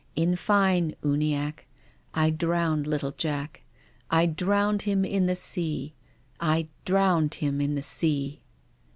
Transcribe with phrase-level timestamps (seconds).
[0.15, 1.67] In fine, Uniackc,
[2.15, 3.61] I drowned little Jack—
[4.19, 5.93] I drowned him in the sea,
[6.39, 8.41] I drowned him in the sea."